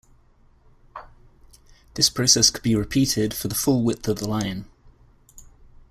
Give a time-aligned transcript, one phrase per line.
[1.93, 4.65] This process could be repeated for the full width of the line.